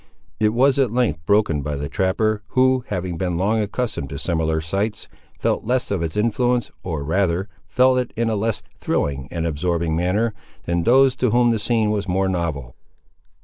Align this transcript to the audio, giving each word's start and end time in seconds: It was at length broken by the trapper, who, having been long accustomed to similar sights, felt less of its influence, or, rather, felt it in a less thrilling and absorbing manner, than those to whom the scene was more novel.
It 0.39 0.51
was 0.55 0.79
at 0.79 0.89
length 0.89 1.23
broken 1.27 1.61
by 1.61 1.75
the 1.75 1.87
trapper, 1.87 2.41
who, 2.47 2.83
having 2.87 3.17
been 3.17 3.37
long 3.37 3.61
accustomed 3.61 4.09
to 4.09 4.17
similar 4.17 4.59
sights, 4.59 5.07
felt 5.37 5.63
less 5.63 5.91
of 5.91 6.01
its 6.01 6.17
influence, 6.17 6.71
or, 6.81 7.03
rather, 7.03 7.47
felt 7.67 7.99
it 7.99 8.11
in 8.15 8.27
a 8.27 8.35
less 8.35 8.63
thrilling 8.79 9.27
and 9.29 9.45
absorbing 9.45 9.95
manner, 9.95 10.33
than 10.63 10.85
those 10.85 11.15
to 11.17 11.29
whom 11.29 11.51
the 11.51 11.59
scene 11.59 11.91
was 11.91 12.07
more 12.07 12.27
novel. 12.27 12.75